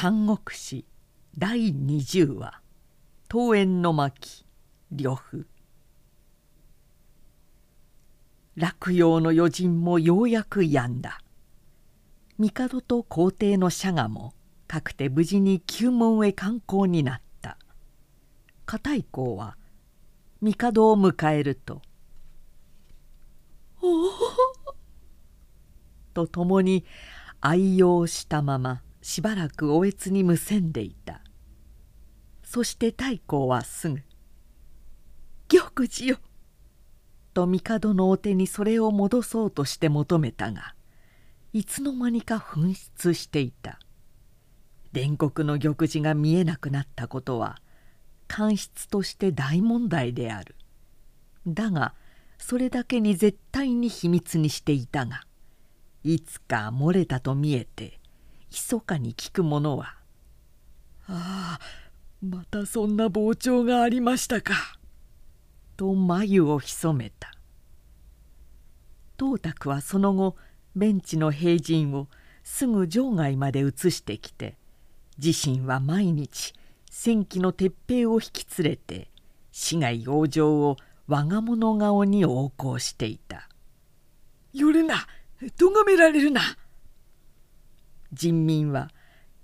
[0.00, 0.84] 三国志
[1.36, 2.62] 第20話
[3.28, 4.46] 「桃園の巻
[4.92, 5.48] 呂布」
[8.54, 11.20] 落葉の余人もようやく止んだ。
[12.38, 14.34] 帝と皇帝の社がも
[14.68, 17.58] かくて無事に旧門へ観光になった。
[18.66, 19.56] 片井公は
[20.40, 21.82] 帝を迎えると
[23.82, 24.10] 「おお!」
[26.14, 26.84] と共に
[27.40, 31.22] 愛用したまましばらくおえつにむせんでいた。
[32.44, 34.02] そして太閤はすぐ
[35.48, 36.18] 「玉寺よ!」
[37.32, 40.74] と帝のお手にそれを戻そうとして求めたが
[41.54, 43.78] いつの間にか紛失していた。
[44.92, 47.56] 伝国の玉璽が見えなくなったことは
[48.26, 50.54] 官室として大問題である。
[51.46, 51.94] だが
[52.36, 55.22] それだけに絶対に秘密にしていたが
[56.04, 57.97] いつか漏れたと見えて
[58.50, 59.96] 密かに聞く者は
[61.06, 61.60] 「ああ
[62.20, 64.78] またそんな膨張がありましたか」
[65.76, 67.32] と眉を潜めた。
[69.16, 70.36] 董卓はその後
[70.76, 72.08] ベンチの兵陣を
[72.44, 74.56] すぐ場外まで移してきて
[75.22, 76.54] 自身は毎日
[76.90, 79.10] 戦機の鉄平を引き連れて
[79.50, 80.76] 市街往生を
[81.08, 83.48] 我が物顔に横行していた
[84.54, 85.06] 「寄るな
[85.56, 86.40] 咎められるな」
[88.12, 88.90] 人民は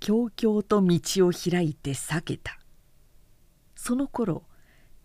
[0.00, 2.58] 強々と道を開いて避けた。
[3.74, 4.42] その頃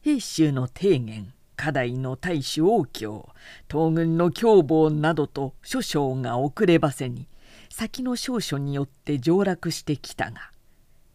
[0.02, 3.28] 兵州の提言家代の大使王京
[3.70, 7.28] 東軍の凶暴などと諸将が遅ればせに
[7.70, 10.52] 先の少書によって上洛してきたが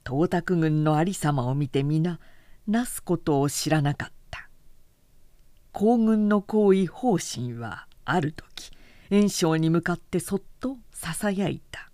[0.07, 2.21] 東卓軍の有様を見て皆
[2.67, 4.15] なすことを知らなかった。
[5.73, 8.71] 皇軍の行為方針はある時
[9.11, 11.91] 袁紹に向かってそっとささやいた「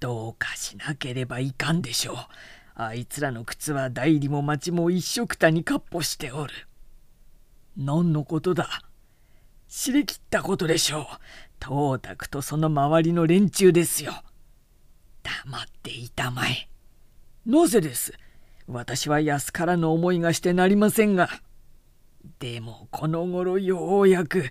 [0.00, 2.16] どうかしなければいかんでしょう。
[2.74, 6.52] あいつらの靴は代理も町も一緒くたにかっ歩しておる」
[7.76, 8.82] 何のことだ？
[9.68, 11.04] 知りきったことでしょう。
[11.62, 14.22] 東卓とその周りの連中ですよ。
[15.22, 16.68] 黙っていたまえ。
[17.44, 18.12] なぜです？
[18.66, 21.28] 私は安からの思いがしてなりませんが。
[22.38, 24.50] でもこの頃ようやく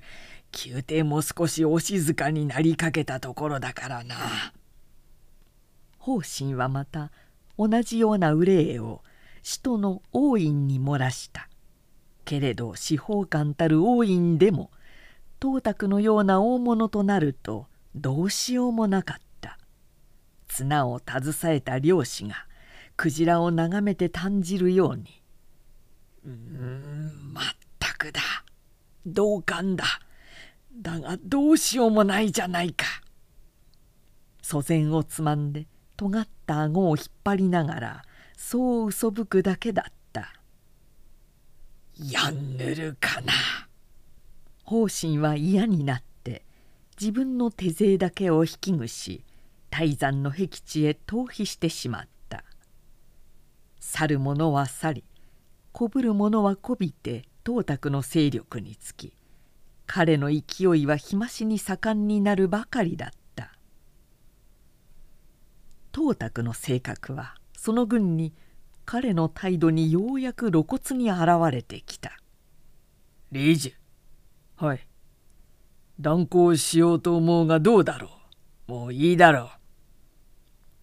[0.65, 4.15] 宮廷も少しお静かになりかけたところだからな。
[6.07, 7.11] 方針はまた
[7.57, 9.03] 同じような憂いを
[9.43, 11.49] 使徒の王院に漏らした。
[12.23, 14.71] けれど司法官たる王院でも
[15.41, 19.57] 董卓のような大物となるとどうしようもなかった。
[20.47, 22.35] 綱を携えた漁師が
[22.95, 25.21] クジラを眺めて感じるように
[26.25, 27.45] 「うんまっ
[27.79, 28.21] たくだ。
[29.05, 29.83] 同感だ。
[30.73, 32.85] だがどうしようもないじゃないか」
[34.41, 38.05] 祖先をつまんで尖った顎を引っ張りながら
[38.37, 40.33] そう嘘吹くだけだった
[41.99, 43.33] 「やんぬるかな」
[44.63, 46.45] 方針は嫌になって
[46.99, 49.23] 自分の手勢だけを引きぐし
[49.69, 52.43] 泰山の僻地へ逃避してしまった。
[53.79, 55.03] 去る者は去り
[55.71, 59.13] こぶる者はこびて董卓の勢力につき
[59.85, 63.26] 彼の勢いは日増しに盛んになるばかりだった。
[65.97, 68.31] 董卓の性格はその軍に
[68.85, 72.11] 彼の態度にようやく露骨に現れてきた
[73.33, 73.73] 「理事
[74.57, 74.87] はい。
[75.99, 78.11] 断行しようと思うがどうだろ
[78.67, 78.71] う。
[78.71, 79.49] もういいだろう」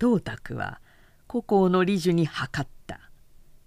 [0.03, 0.81] 董卓は
[1.29, 2.99] 故郷の理事に諮った。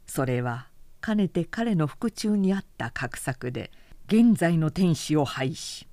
[0.06, 0.68] それは
[1.00, 3.72] かねて彼の腹中にあった画策で
[4.08, 5.88] 現在の天使を廃し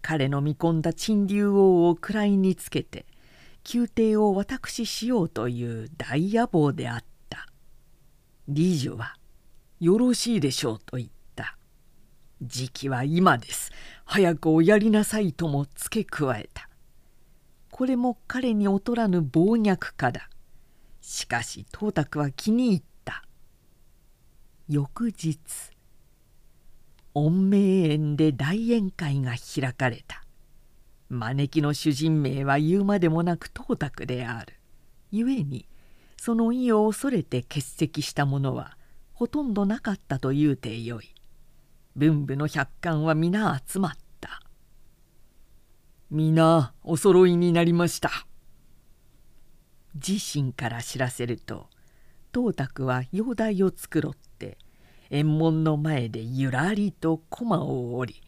[0.00, 3.04] 彼の見込んだ陳竜王を位につけて
[3.72, 7.48] 宮廷を私しようという大野望であった。
[8.46, 9.16] 理事は
[9.80, 11.56] 「よろしいでしょう」と言った。
[12.42, 13.72] 時期は今です。
[14.04, 16.68] 早くおやりなさいとも付け加えた。
[17.70, 20.28] これも彼に劣らぬ暴虐家だ。
[21.00, 23.24] しかし董卓は気に入った。
[24.68, 25.38] 翌日
[27.14, 30.23] 御明園で大宴会が開かれた。
[31.08, 34.54] 招きの主人名は言うまでもなく董卓である。
[35.12, 35.68] 故に
[36.16, 38.76] その意を恐れて欠席した者は
[39.12, 41.14] ほとんどなかったと言うてよい。
[41.94, 44.42] 文武の百官は皆集まった。
[46.10, 48.10] 皆お揃いになりました。
[49.94, 51.68] 自身から知らせると
[52.32, 54.58] 董卓は容体を繕って
[55.10, 58.23] 縁門の前でゆらりと駒を折り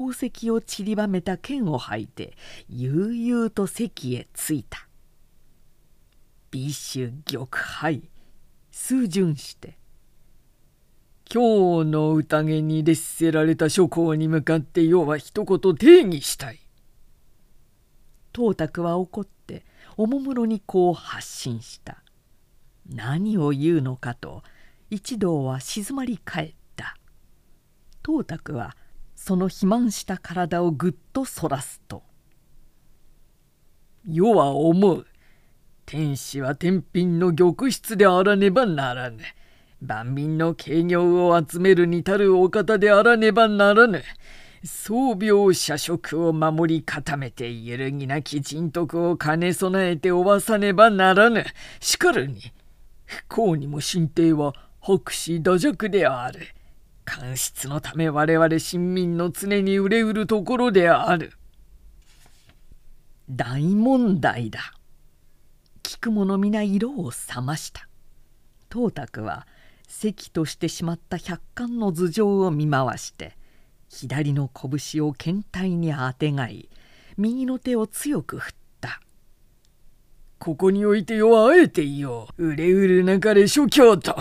[0.00, 2.32] 宝石を散りばめた剣を履いて
[2.70, 4.88] 悠々と席へ着いた
[6.50, 8.08] 美酒玉杯
[8.70, 9.76] 数巡して
[11.30, 16.58] 今日の宴に列せられた諸公に向かって要は一言定義したい。
[18.32, 19.64] 董卓は怒って
[19.96, 22.02] おもむろにこう発信した。
[22.92, 24.42] 何を言うのかと
[24.90, 26.96] 一同は静まり返った。
[28.02, 28.74] 董卓は
[29.22, 32.02] その肥満した体をぐっとそらすと
[34.08, 35.06] 「世は思う
[35.84, 39.18] 天使は天品の玉質であらねばならぬ。
[39.82, 44.02] 万民の軽業を集めるにたるお方であらねばならぬ。
[44.64, 51.44] 宗病社食を守り固めて揺るぎなき人徳を兼ね備えておわさねばならぬ。
[51.80, 52.40] しかるに、
[53.04, 56.40] 不幸にも神帝は白紙土弱である。
[57.10, 61.32] 官室のため我々臣民の常に憂うるところである。
[63.28, 64.74] 大問題だ。
[65.82, 67.88] 聞く者皆色を覚ました。
[68.70, 69.48] 董卓は
[69.88, 73.36] 席としてしまった百貫の頭上を見回して
[73.88, 76.68] 左の拳を検体にあてがい
[77.18, 79.00] 右の手を強く振った
[80.38, 84.14] 「ここにおいてよあえて言おう憂うるなかれ諸教と」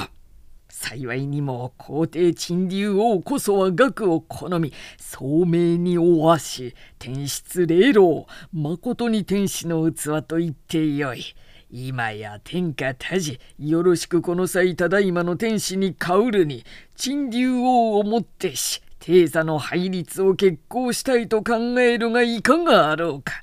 [0.81, 11.35] 幸いにも皇帝陳竜王こそは学を好み聡明におわし天質霊老まことに天使の器と言ってよい。
[11.69, 16.63] 今や天下多事よろしくこの際ただいまの天使に香るに
[16.95, 23.33] 陳竜王をもってし帝座の配列を決行したいと考えるがいかがあろうか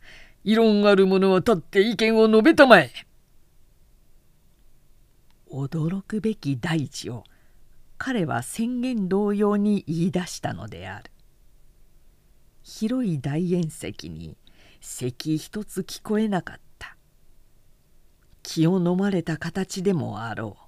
[0.43, 2.91] 異論ある者は立って意見を述べたまえ
[5.51, 7.25] 驚くべき大地を
[7.99, 11.11] 彼は宣言同様に言い出したのである。
[12.63, 14.37] 広い大宴席に
[14.81, 16.97] 席一つ聞こえなかった。
[18.43, 20.67] 気を飲まれた形でもあろう。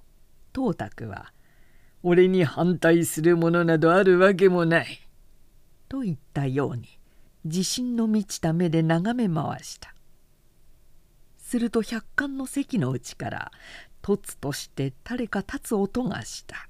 [0.53, 1.31] 董卓は
[2.01, 5.07] 「俺に反対するものなどあるわけもない」
[5.87, 6.99] と言ったように
[7.45, 9.93] 自信の満ちた目で眺め回した。
[11.37, 13.51] すると百貫の席のうちから
[14.01, 16.67] 突として誰か立つ音がした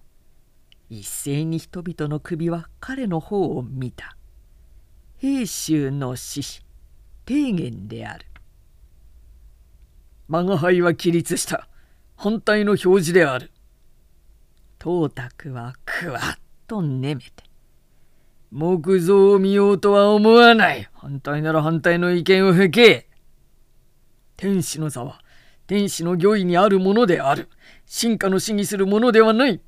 [0.90, 4.16] 一斉に人々の首は彼の方を見た
[5.18, 6.66] 兵衆の志士
[7.28, 8.30] 提言である
[10.30, 11.68] 吾輩は起立した。
[12.16, 13.52] 反対の表示である。
[14.78, 17.32] 董卓はくわっとねめて。
[18.52, 20.88] 木造を見ようとは思わない。
[20.94, 23.10] 反対なら反対の意見を吹け。
[24.38, 25.20] 天使の座は
[25.70, 27.48] 天使の御意にあるものである。
[27.86, 29.62] 進化の試技するものではない。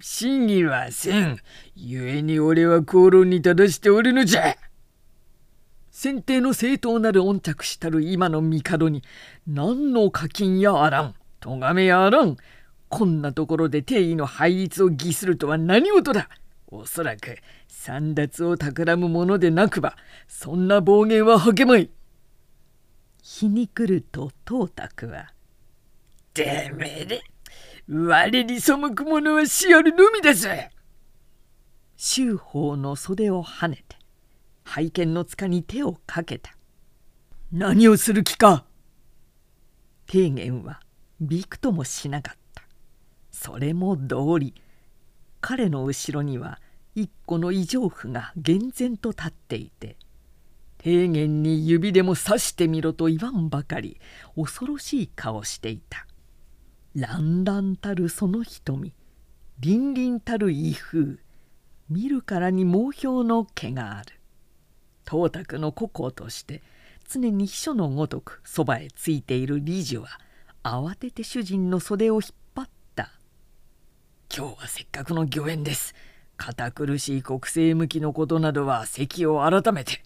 [0.00, 1.38] 試技はせん。
[1.76, 4.56] 故に俺は口論に正しておるのじゃ。
[5.92, 9.04] 先帝の正当なる恩着したる今の帝に
[9.46, 12.36] 何の課金やあらん咎めやあらん
[12.88, 16.28] こんなところで帝位の配立を偽するとは何事だ
[16.68, 17.38] おそらく
[17.68, 19.96] 三奪を企むものでなくば
[20.26, 21.90] そんな暴言は吐けまい
[23.40, 25.32] 日に来ると董卓は
[26.34, 27.22] 「てめえで
[27.88, 30.70] 我に背く者はしあるのみだぜ」
[31.96, 33.96] 周法の袖をはねて
[34.64, 36.56] 拝見の塚に手をかけた。
[37.50, 38.64] 何をする気か。
[40.06, 40.80] 提言は
[41.20, 42.62] びくともしなかった。
[43.32, 44.54] それも道理。
[45.40, 46.60] 彼の後ろには
[46.94, 49.96] 一個の異常婦が厳然と立っていて
[50.82, 54.00] 提言に指でも刺してみろと言わんばかり
[54.34, 56.06] 恐ろしい顔していた。
[56.94, 58.92] 乱々たるその瞳
[59.60, 61.18] 凛々たる威風
[61.90, 64.20] 見るからに毛標の毛がある。
[65.04, 66.62] 董卓の故郷として
[67.08, 70.08] 常に秘書のごとくそばへついている理事は
[70.62, 72.22] 慌てて主人の袖を引っ
[72.54, 73.12] 張った
[74.34, 75.94] 「今日はせっかくの御苑です。
[76.36, 80.02] 堅苦しい国政向きのことなどは席を改めて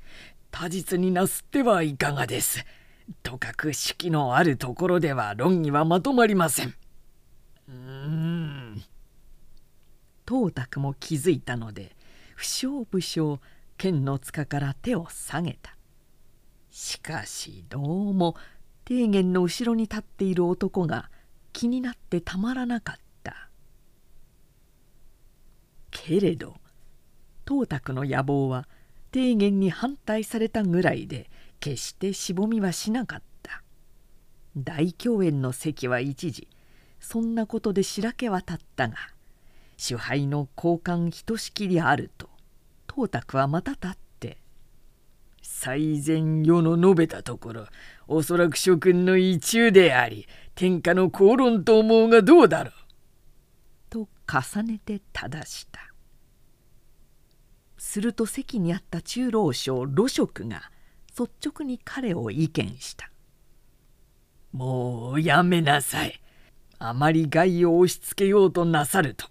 [0.57, 2.65] 他実になすってはいかがです。
[3.25, 6.69] とかく式のあるところでは論議はまとまりません。
[7.69, 8.85] うーん。
[10.25, 11.97] 董卓も気づいたので
[12.37, 13.41] 不詳不詳
[13.77, 15.77] 剣の塚から手を下げた
[16.71, 18.37] しかしどうも
[18.89, 21.11] 提言の後ろに立っている男が
[21.53, 23.51] 気になってたまらなかった
[25.91, 26.55] けれど
[27.45, 28.69] 董卓の野望は
[29.15, 31.31] 提言に反対されたぐらいで
[31.61, 33.63] 決してしぼみはしなかった。
[34.57, 36.49] 大共演の席は一時。
[36.99, 38.97] そんなことで白け渡ったが
[39.77, 42.29] 主杯の交換ひとしきりあると
[42.89, 44.39] 董卓はまた立って。
[45.43, 47.67] 最善世の述べたところ
[48.09, 52.73] おそらく諸君の一中であり天下の口論と思うがどうだろう。
[53.91, 55.94] と重ねて正した。
[57.85, 60.71] すると席にあった中老将盧職が
[61.11, 63.11] 率直に彼を意見した
[64.53, 66.21] 「もうやめなさい。
[66.79, 69.27] あまり害を押し付けようとなさると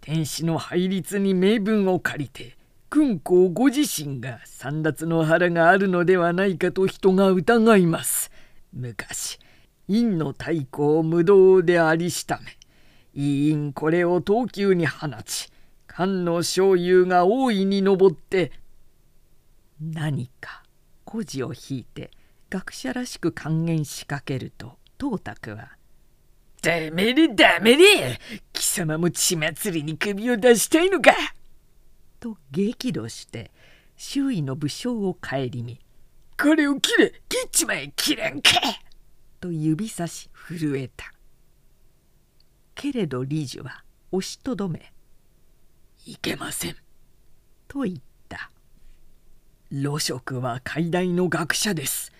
[0.00, 2.56] 天使の配列に名分を借りて
[2.88, 8.30] 君公ご自身が三奪の腹があるのではないかと人が疑います。
[8.72, 9.38] 昔
[9.86, 12.56] 陰の太鼓を無道でありしため
[13.14, 15.50] 委員これを東急に放ち
[15.98, 18.52] 菅の醤油が大いに上って
[19.80, 20.62] 何か
[21.04, 22.12] 孤児を引いて
[22.50, 25.72] 学者らしく還元しかけると東卓は
[26.62, 28.20] 「ダメれダメれ
[28.52, 31.12] 貴様も血祭りに首を出したいのか!」
[32.20, 33.50] と激怒して
[33.96, 35.80] 周囲の武将を顧み
[36.40, 38.52] 「これを切れ切っちまえ切れんか!」
[39.40, 41.12] と指さし震えた
[42.76, 44.92] けれど理事は押しとどめ
[46.08, 46.76] 「いけません」
[47.68, 47.98] と言っ
[48.28, 48.50] た。
[49.70, 52.12] 盧職は海大の学者です。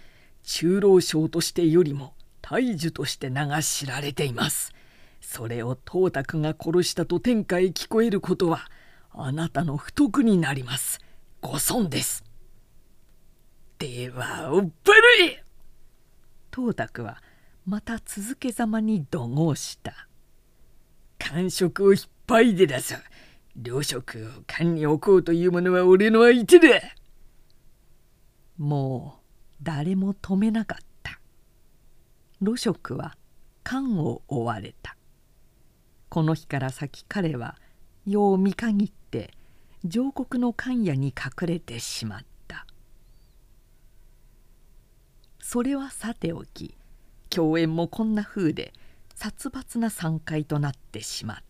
[0.43, 4.75] 中老将としてよりも大樹として名が知られています。
[5.23, 8.71] それを東卓が殺したと天下へ聞こえることは
[9.11, 11.01] あなたの不徳になります。
[11.41, 12.25] ご損です。
[13.79, 15.39] ではおっぱるい。
[16.55, 17.23] 東卓は
[17.65, 20.09] また続けざまに怒号した。
[21.19, 23.01] 感触を引っ張いでださ
[23.61, 26.81] 両職を勘に置こうというものは俺の相手だ
[28.57, 31.19] もう誰も止めなかった。
[32.41, 33.17] 盧職は
[33.65, 34.97] 勘を追われた。
[36.09, 37.57] この日から先彼は
[38.07, 39.33] よう見限って
[39.85, 42.65] 上国の官屋に隠れてしまった。
[45.41, 46.77] それはさておき
[47.29, 48.73] 共演もこんな風で
[49.17, 51.48] 殺伐な散会となってしまった。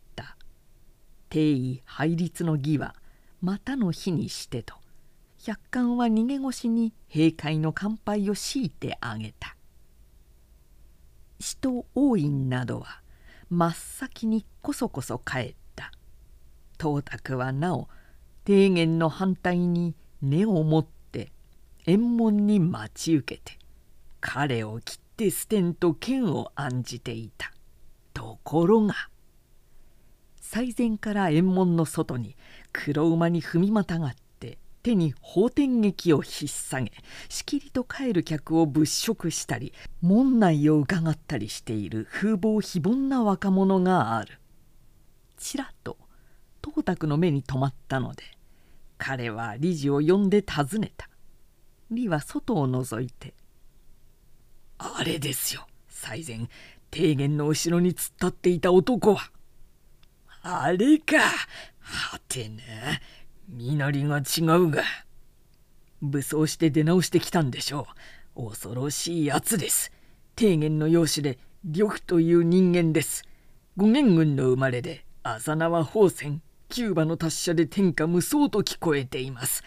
[1.28, 2.94] 定位配列の儀は
[3.40, 4.74] またの日にしてと
[5.44, 9.56] 百貫は逃げ腰に閉会の乾杯を強いてあげた
[11.40, 13.00] 使徒王院などは
[13.48, 15.92] 真っ先にこそこそ帰った
[16.80, 17.88] 東卓はなお
[18.46, 21.32] 提言の反対に根を持って
[21.86, 23.58] 縁門に待ち受けて
[24.20, 27.52] 彼を切って捨てんと剣を案じていた
[28.12, 28.94] ところが
[30.50, 32.34] 最前から縁門の外に
[32.72, 36.92] 黒馬に踏みまたがって手に法天劇を引っ提げ
[37.28, 44.38] しきりと帰る客を物色したり門内を伺ったりしている風貌非凡な若者がある。
[45.36, 45.98] ちらっと
[46.64, 48.22] 東卓の目に留まったので
[48.96, 51.10] 彼は理事を呼んで尋ねた。
[51.90, 53.34] 李は外を覗いて
[54.78, 56.48] 「あれですよ最前
[56.90, 59.30] 提言の後ろに突っ立っていた男は」
[60.42, 61.16] 「あれか。
[61.80, 62.62] はてな
[63.48, 64.82] 身なりが違うが。
[66.00, 67.86] 武装して出直してきたんでしょ
[68.36, 68.50] う。
[68.50, 69.90] 恐ろしいやつです。
[70.36, 73.24] 提言の養子で呂布という人間です。
[73.76, 79.64] 五元軍の生まれで浅縄宝泉キューバの達者で天下無双と聞こえています。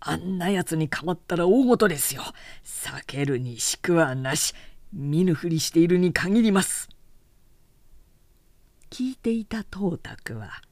[0.00, 2.22] あんなやつにかまったら大事ですよ。
[2.64, 4.54] 避けるにしくはなし。
[4.92, 6.88] 見ぬふりしているに限ります。
[8.90, 10.62] 聞いていた東卓は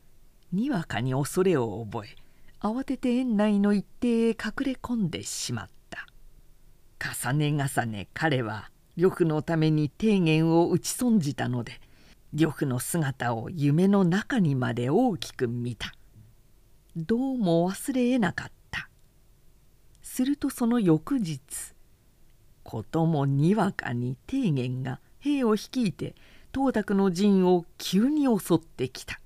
[0.53, 2.17] にわかに恐れを覚え
[2.61, 6.07] 慌てて園内の一定へ隠れ込んでしまった。
[6.99, 11.81] 重ね重ね彼は呂布のために提言を打ち損じたので
[12.33, 15.93] 呂布の姿を夢の中にまで大きく見た。
[16.97, 18.89] どうも忘れえなかった。
[20.03, 21.41] するとその翌日
[22.63, 26.15] こともにわかに提言が兵を率いて
[26.57, 29.21] 東卓の陣を急に襲ってきた。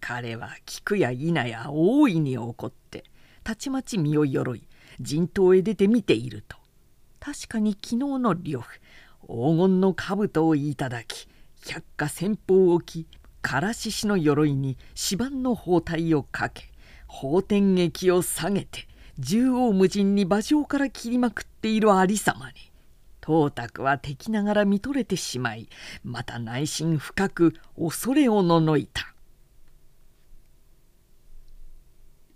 [0.00, 3.04] 彼は聞くや否や大いに怒って
[3.44, 4.66] たちまち身を鎧
[4.98, 6.56] 陣頭へ出て見ていると。
[7.20, 8.80] 確かに昨日の呂布
[9.26, 11.28] 黄金の兜をいただき
[11.66, 13.06] 百花先方を置き
[13.42, 16.70] からししの鎧に芝の包帯をかけ
[17.08, 18.88] 法天劇を下げて
[19.20, 22.67] 縦横無尽に馬上から切りまくっているありさまに。
[23.28, 25.68] 董卓は敵ながら見とれてしまい
[26.02, 29.14] また内心深く恐れをののいた。